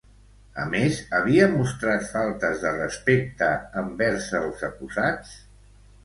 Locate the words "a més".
0.61-0.95